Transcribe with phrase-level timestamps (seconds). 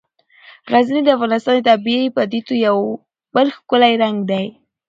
[0.71, 2.77] غزني د افغانستان د طبیعي پدیدو یو
[3.35, 4.45] بل ښکلی رنګ دی.